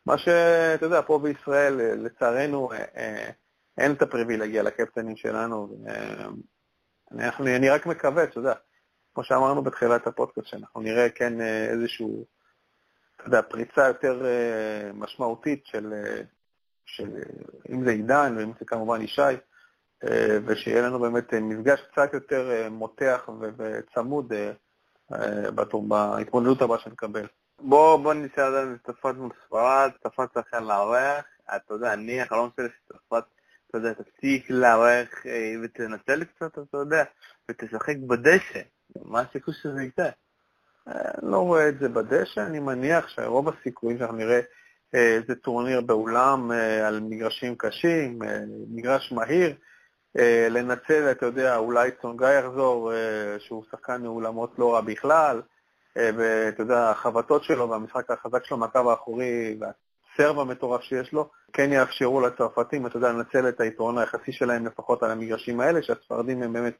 [0.05, 1.73] מה שאתה יודע, פה בישראל,
[2.05, 3.29] לצערנו, אה, אה,
[3.77, 5.85] אין את הפריבילגיה לקפטנים שלנו.
[7.11, 8.53] אני, אני רק מקווה, אתה יודע,
[9.13, 12.25] כמו שאמרנו בתחילת הפודקאסט, שאנחנו נראה כן אה, איזשהו,
[13.15, 14.25] אתה יודע, פריצה יותר
[14.93, 15.93] משמעותית של,
[16.85, 17.09] של
[17.69, 19.21] אם זה עידן ואם זה כמובן ישי,
[20.45, 25.51] ושיהיה לנו באמת מפגש קצת יותר מותח וצמוד אה,
[25.87, 27.27] בהתמודדות הבאה שנקבל.
[27.59, 32.49] בוא, בוא ננסה לדעת אם צרפת מול ספרד, צרפת צריכה לארח, אתה יודע, אני, החלום
[32.55, 33.23] שלי שצרפת,
[33.75, 37.03] אתה יודע, תפסיק לארח אה, ותנצל קצת, אתה יודע,
[37.49, 38.61] ותשחק בדשא,
[39.05, 40.09] מה הסיכוי שזה יקרה?
[40.87, 44.39] אה, לא רואה את זה בדשא, אני מניח שרוב הסיכויים שאנחנו נראה
[44.93, 46.51] איזה טורניר באולם
[46.87, 48.19] על מגרשים קשים,
[48.69, 49.55] מגרש מהיר,
[50.17, 55.41] אה, לנצל, אתה יודע, אולי צונגה יחזור, אה, שהוא שחקן מאולמות לא רע בכלל,
[55.97, 59.57] אה, ואתה יודע, החבטות שלו והמשחק החזק שלו מהקו האחורי
[60.19, 65.03] והסרב המטורף שיש לו, כן יאפשרו לצרפתים, אתה יודע, לנצל את היתרון היחסי שלהם לפחות
[65.03, 66.73] על המגרשים האלה, שהספרדים הם באמת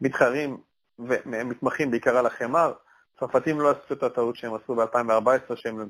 [0.00, 0.56] מתחרים
[0.98, 2.72] והם מתמחים בעיקר על החמר.
[3.20, 5.88] צרפתים לא עשו את הטעות שהם עשו ב-2014, שהם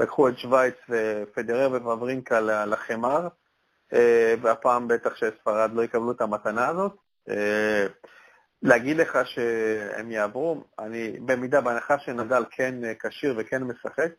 [0.00, 3.28] לקחו את שווייץ ופדרר וברברינקה לחמר,
[3.92, 6.92] אה, והפעם בטח שספרד לא יקבלו את המתנה הזאת.
[7.28, 7.86] אה,
[8.62, 14.10] להגיד לך שהם יעברו, אני במידה, בהנחה שנדל כן כשיר וכן משחק,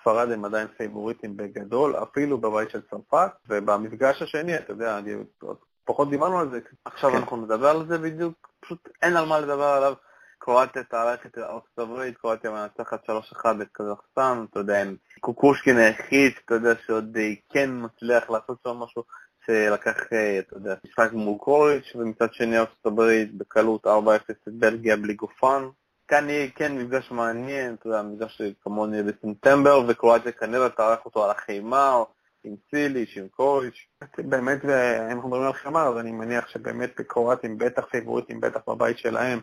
[0.00, 5.12] ספרד הם עדיין פייבוריטים בגדול, אפילו בבית של צרפת, ובמפגש השני, אתה יודע, אני,
[5.84, 6.58] פחות דיברנו על זה.
[6.84, 7.16] עכשיו כן.
[7.16, 9.94] אנחנו נדבר על זה בדיוק, פשוט אין על מה לדבר עליו.
[10.38, 13.12] קרואטיה תארח את ארצות הברית, קרואטיה מנצחת 3-1
[13.62, 18.76] את קזחסטן, אתה יודע, עם קוקושקין היחיד, אתה יודע, שעוד אה, כן מצליח לעשות שם
[18.76, 19.02] משהו,
[19.46, 23.88] שלקח, אה, אתה יודע, משחק מול קוריץ', ומצד שני ארצות הברית בקלות 4-0
[24.30, 25.62] את בלגיה בלי גופן.
[26.10, 31.24] כאן יהיה כן מפגש מעניין, אתה יודע, מפגש כמוני יהיה בספטמבר, וקרואטיה כנראה תארח אותו
[31.24, 31.96] על החימה,
[32.44, 33.86] עם סיליש, עם קוריץ'.
[34.18, 34.70] באמת, אם
[35.10, 39.40] אנחנו מדברים על חימה, אז אני מניח שבאמת קרואטים בטח פיבוריטים, בטח בבית שלהם.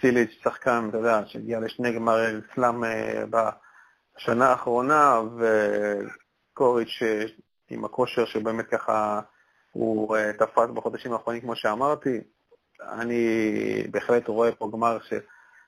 [0.00, 7.24] סיליץ', שחקן, אתה יודע, שהגיע לשני גמרי סלאם אה, בשנה האחרונה, וקוריץ' אה,
[7.70, 9.20] עם הכושר שבאמת ככה
[9.72, 12.20] הוא אה, תפס בחודשים האחרונים, כמו שאמרתי.
[12.88, 13.26] אני
[13.90, 14.98] בהחלט רואה פה גמר.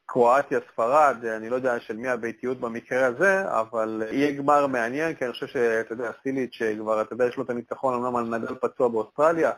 [0.06, 5.24] קרואטיה, ספרד, אני לא יודע של מי הביתיות במקרה הזה, אבל יהיה גמר מעניין, כי
[5.24, 8.54] אני חושב שאתה יודע, סיליץ' שכבר, אתה יודע, יש לו את הניצחון, אמנם על נדל
[8.54, 9.50] פצוע באוסטרליה,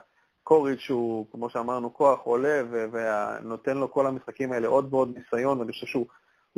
[0.43, 5.73] קוריץ' הוא, כמו שאמרנו, כוח עולה, ונותן לו כל המשחקים האלה עוד ועוד ניסיון, ואני
[5.73, 6.07] חושב שהוא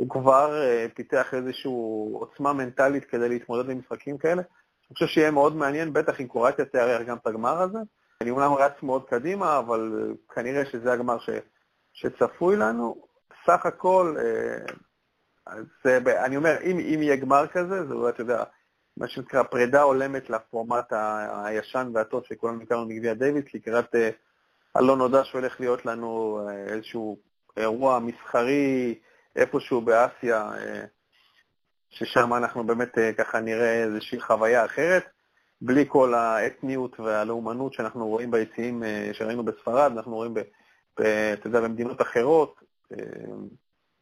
[0.09, 1.71] כבר פיתח איזושהי
[2.13, 4.41] עוצמה מנטלית כדי להתמודד עם משחקים כאלה.
[4.41, 7.79] אני חושב שיהיה מאוד מעניין, בטח אם קרואטיה תארח גם את הגמר הזה.
[8.21, 11.29] אני אומנם רץ מאוד קדימה, אבל כנראה שזה הגמר ש,
[11.93, 13.08] שצפוי לנו.
[13.49, 14.15] סך הכל,
[15.83, 18.43] זה, אני אומר, אם, אם יהיה גמר כזה, זה אולי, אתה יודע,
[18.97, 20.93] מה שנקרא פרידה הולמת לפורמט
[21.43, 23.95] הישן והטוב שכולנו הכרנו מגביע דיוויס, לקראת
[24.75, 27.17] הלא נודע שהולך להיות לנו איזשהו
[27.57, 28.99] אירוע מסחרי
[29.35, 30.51] איפשהו באסיה,
[31.89, 35.03] ששם אנחנו באמת ככה נראה איזושהי חוויה אחרת,
[35.61, 38.83] בלי כל האתניות והלאומנות שאנחנו רואים ביציעים
[39.13, 40.33] שראינו בספרד, אנחנו רואים,
[40.93, 41.03] אתה
[41.45, 42.68] יודע, במדינות אחרות,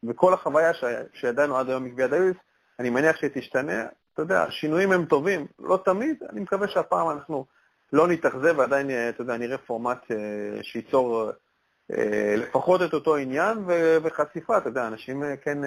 [0.04, 0.72] וכל החוויה
[1.14, 2.38] שידענו עד היום מגביע דיוויס,
[2.80, 3.86] אני מניח שתשתנה.
[4.14, 7.46] אתה יודע, השינויים הם טובים, לא תמיד, אני מקווה שהפעם אנחנו
[7.94, 10.06] לא נתאכזב ועדיין, אתה יודע, נראה פורמט
[10.62, 11.32] שייצור
[12.38, 13.58] לפחות את אותו עניין
[14.04, 15.58] וחשיפה, אתה יודע, אנשים כן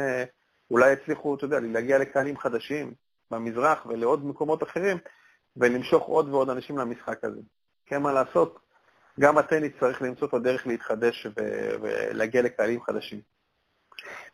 [0.71, 2.95] אולי יצליחו, אתה יודע, להגיע לקהלים חדשים
[3.31, 4.99] במזרח ולעוד מקומות אחרים,
[5.57, 7.41] ולמשוך עוד ועוד אנשים למשחק הזה.
[7.87, 8.59] כן, מה לעשות,
[9.21, 11.27] גם הטניס צריך למצוא את הדרך להתחדש
[11.81, 13.21] ולהגיע לקהלים חדשים.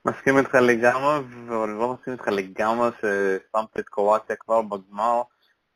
[0.05, 1.17] מסכים איתך לגמרי,
[1.49, 5.23] אבל לא מסכים איתך לגמרי ששמת את קרואטיה כבר בגמר.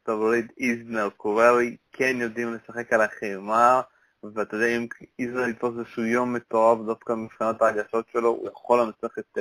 [0.02, 3.80] תבריד איזנר, קורלי, כן יודעים לשחק על החימה,
[4.22, 4.86] ואתה יודע, אם
[5.18, 9.38] איזנר יתפוס איזשהו יום מטורף דווקא מבחינת ההגשות שלו, הוא יכול לנצח את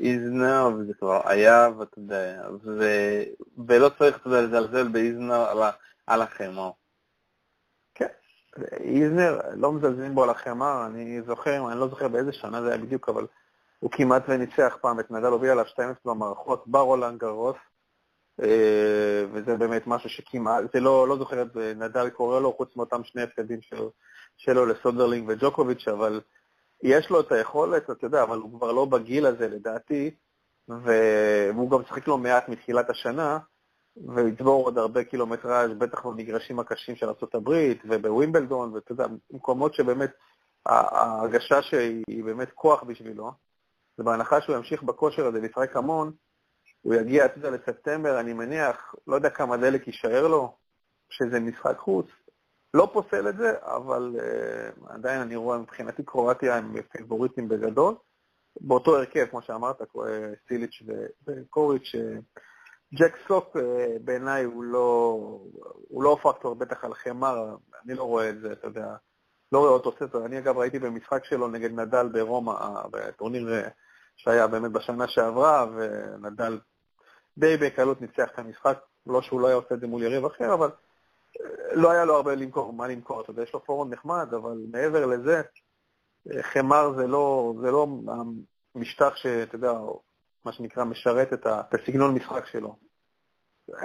[0.00, 2.84] איזנר, וזה כבר היה, ואתה יודע, ו...
[3.66, 5.70] ולא צריך, לזלזל באיזנר על, ה...
[6.06, 6.70] על החמר.
[8.70, 12.78] איזנר, לא מזלזלים בו על החמר, אני זוכר, אני לא זוכר באיזה שנה זה היה
[12.78, 13.26] בדיוק, אבל
[13.78, 17.56] הוא כמעט וניצח פעם את נדל, הוביל עליו 12 במערכות ברולנד גרוס,
[19.32, 23.22] וזה באמת משהו שכמעט, זה לא, לא זוכר את נדל קורא לו, חוץ מאותם שני
[23.22, 23.90] הפקדים שלו,
[24.36, 26.20] שלו לסודרלינג וג'וקוביץ', אבל
[26.82, 30.10] יש לו את היכולת, אתה יודע, אבל הוא כבר לא בגיל הזה לדעתי,
[30.68, 33.38] והוא גם שחק לו מעט מתחילת השנה,
[34.08, 37.50] ויצבור עוד הרבה קילומטראז' בטח במגרשים הקשים של ארה"ב
[37.84, 40.10] ובווימבלדון, ואתה יודע, מקומות שבאמת
[40.66, 43.30] ההרגשה שהיא באמת כוח בשבילו,
[43.98, 46.12] ובהנחה שהוא ימשיך בכושר הזה וישחק המון,
[46.82, 50.56] הוא יגיע, אתה יודע, לספטמבר, אני מניח, לא יודע כמה דלק יישאר לו,
[51.10, 52.06] שזה משחק חוץ,
[52.74, 57.94] לא פוסל את זה, אבל uh, עדיין אני רואה מבחינתי קרואטיה הם פיבוריטים בגדול.
[58.60, 59.76] באותו הרכב, כמו שאמרת,
[60.48, 60.82] סיליץ'
[61.26, 61.92] וקוריץ',
[62.94, 63.60] ג'ק סוק uh,
[64.04, 65.16] בעיניי הוא לא,
[65.88, 68.94] הוא לא פקטור בטח על חמר, אני לא רואה את זה, אתה יודע,
[69.52, 70.26] לא רואה אותו סטר.
[70.26, 72.54] אני אגב ראיתי במשחק שלו נגד נדל ברומא,
[72.90, 73.48] בטורניר
[74.16, 76.58] שהיה באמת בשנה שעברה, ונדל
[77.38, 80.54] די בקלות ניצח את המשחק, לא שהוא לא היה עושה את זה מול יריב אחר,
[80.54, 80.70] אבל
[81.72, 85.06] לא היה לו הרבה למכור, מה למכור, אתה יודע, יש לו פורום נחמד, אבל מעבר
[85.06, 85.42] לזה,
[86.40, 87.86] חמר זה לא, זה לא
[88.74, 89.72] המשטח שאתה יודע,
[90.44, 92.76] מה שנקרא, משרת את, הסגנון משחק שלו.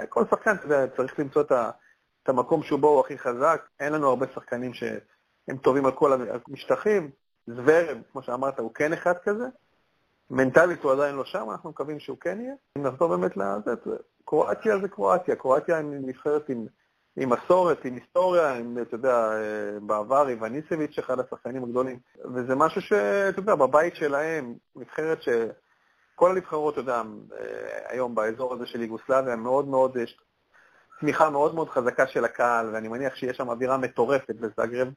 [0.08, 0.56] כל שחקן,
[0.96, 1.52] צריך למצוא את,
[2.22, 3.68] את המקום שבו הוא הכי חזק.
[3.80, 6.12] אין לנו הרבה שחקנים שהם טובים על כל
[6.48, 7.10] המשטחים.
[7.46, 9.44] זוורב, כמו שאמרת, הוא כן אחד כזה.
[10.30, 12.54] מנטלית הוא עדיין לא שם, אנחנו מקווים שהוא כן יהיה.
[12.78, 13.74] אם נחזור באמת לזה,
[14.24, 15.36] קרואטיה זה קרואטיה.
[15.36, 16.66] קרואטיה היא נבחרת עם...
[17.16, 19.30] עם מסורת, עם היסטוריה, עם, אתה יודע,
[19.82, 21.98] בעבר איווניסביץ', אחד השחקנים הגדולים,
[22.34, 25.18] וזה משהו שאתה יודע, בבית שלהם, נבחרת
[26.16, 27.02] שכל הנבחרות, אתה יודע,
[27.88, 30.18] היום באזור הזה של יוגוסלביה, מאוד מאוד, יש
[31.00, 34.88] תמיכה מאוד מאוד חזקה של הקהל, ואני מניח שיש שם אווירה מטורפת בזאגרב,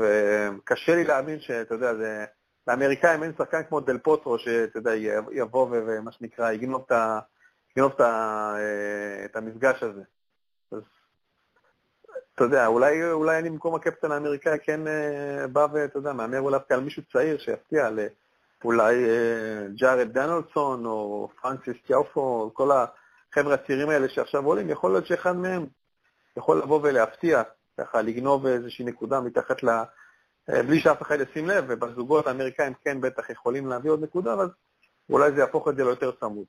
[0.00, 2.24] וקשה לי להאמין שאתה יודע, זה...
[2.66, 4.94] לאמריקאים אין שחקן כמו דל פוטרו, שאתה יודע,
[5.32, 7.18] יבוא ומה שנקרא, יגנוב את, ה...
[7.76, 8.54] יגנוב את, ה...
[9.24, 10.02] את המפגש הזה.
[10.72, 10.82] אז
[12.34, 16.58] אתה יודע, אולי, אולי אני במקום הקפטן האמריקאי כן אה, בא ואתה יודע, מהמר אולי
[16.70, 17.90] על מישהו צעיר שיפתיע,
[18.64, 25.06] אולי אה, ג'ארד דנלסון או פרנסיס קיאופו, כל החבר'ה הצעירים האלה שעכשיו עולים, יכול להיות
[25.06, 25.66] שאחד מהם
[26.36, 27.42] יכול לבוא ולהפתיע,
[27.80, 29.68] ככה לגנוב איזושהי נקודה מתחת ל...
[30.50, 34.48] אה, בלי שאף אחד ישים לב, ובזוגות האמריקאים כן בטח יכולים להביא עוד נקודה, אז
[35.10, 36.46] אולי זה יהפוך את זה ליותר צמוד.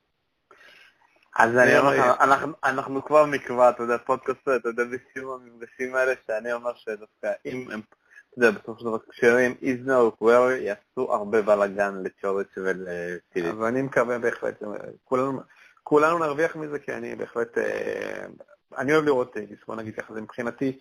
[1.36, 5.94] אז אני אומר לך, אנחנו, אנחנו כבר נקבע, אתה יודע, פודקאסט, אתה יודע, בסיום המפגשים
[5.94, 7.80] האלה, שאני אומר שדווקא אם הם,
[8.34, 13.50] אתה יודע, בסופו של דבר כשרים איזנר וקוויר יעשו הרבה בלאגן לצ'ורץ' ולטילי.
[13.50, 14.62] אז אני מקווה בהחלט,
[15.04, 15.40] כולנו,
[15.82, 18.26] כולנו נרוויח מזה, כי אני בהחלט, אה,
[18.78, 20.78] אני אוהב לראות טניס, בוא נגיד ככה, זה מבחינתי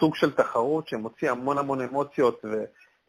[0.00, 2.44] סוג של תחרות שמוציא המון המון אמוציות,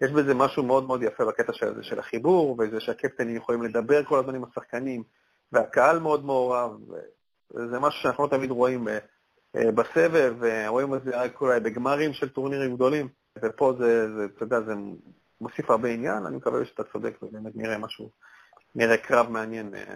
[0.01, 4.19] יש בזה משהו מאוד מאוד יפה בקטע של, של החיבור, וזה שהקפטנים יכולים לדבר כל
[4.19, 5.03] הזמן עם השחקנים,
[5.51, 6.71] והקהל מאוד מעורב,
[7.55, 10.35] וזה משהו שאנחנו לא תמיד רואים אה, בסבב,
[10.67, 14.73] רואים את זה רק אולי בגמרים של טורנירים גדולים, ופה זה, זה, אתה יודע, זה
[15.41, 18.09] מוסיף הרבה עניין, אני מקווה שאתה צודק ובאמת נראה משהו,
[18.75, 19.95] נראה קרב מעניין, אה,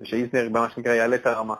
[0.00, 1.54] ושאיזנר מה שנקרא יעלה את הרמה.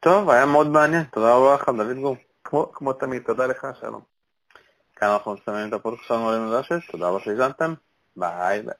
[0.00, 2.16] טוב, היה מאוד מעניין, תודה רבה לך, דוד גור.
[2.44, 4.02] כמו, כמו תמיד, תודה לך, שלום.
[4.96, 7.74] כאן אנחנו מסיימים את הפודקאסט שלנו על תודה רבה שהזנתם,
[8.16, 8.74] ביי ביי.